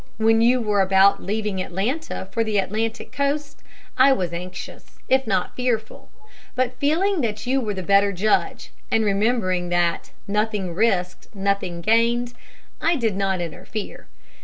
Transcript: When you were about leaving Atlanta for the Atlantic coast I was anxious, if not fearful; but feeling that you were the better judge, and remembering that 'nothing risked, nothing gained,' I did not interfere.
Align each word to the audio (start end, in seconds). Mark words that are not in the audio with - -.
When 0.17 0.41
you 0.41 0.61
were 0.61 0.81
about 0.81 1.21
leaving 1.21 1.61
Atlanta 1.61 2.27
for 2.31 2.43
the 2.43 2.57
Atlantic 2.57 3.11
coast 3.11 3.61
I 3.99 4.11
was 4.11 4.33
anxious, 4.33 4.97
if 5.07 5.27
not 5.27 5.55
fearful; 5.55 6.09
but 6.55 6.79
feeling 6.79 7.21
that 7.21 7.45
you 7.45 7.61
were 7.61 7.75
the 7.75 7.83
better 7.83 8.11
judge, 8.11 8.71
and 8.89 9.05
remembering 9.05 9.69
that 9.69 10.09
'nothing 10.27 10.73
risked, 10.73 11.27
nothing 11.35 11.81
gained,' 11.81 12.33
I 12.81 12.95
did 12.95 13.15
not 13.15 13.41
interfere. 13.41 14.07